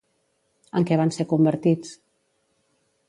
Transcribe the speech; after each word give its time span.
En 0.79 0.87
què 0.91 0.97
van 1.01 1.13
ser 1.17 1.27
convertits? 1.33 1.93